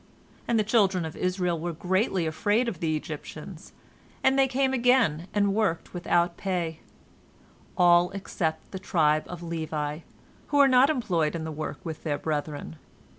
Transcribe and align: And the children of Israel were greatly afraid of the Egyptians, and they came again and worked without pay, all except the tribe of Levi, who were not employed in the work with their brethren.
And 0.47 0.57
the 0.57 0.63
children 0.63 1.05
of 1.05 1.15
Israel 1.15 1.59
were 1.59 1.73
greatly 1.73 2.25
afraid 2.25 2.67
of 2.67 2.79
the 2.79 2.95
Egyptians, 2.97 3.71
and 4.23 4.35
they 4.35 4.47
came 4.47 4.73
again 4.73 5.27
and 5.31 5.53
worked 5.53 5.93
without 5.93 6.37
pay, 6.37 6.79
all 7.77 8.09
except 8.09 8.71
the 8.71 8.79
tribe 8.79 9.25
of 9.27 9.43
Levi, 9.43 9.99
who 10.47 10.57
were 10.57 10.67
not 10.67 10.89
employed 10.89 11.35
in 11.35 11.43
the 11.43 11.51
work 11.51 11.85
with 11.85 12.01
their 12.01 12.17
brethren. 12.17 12.77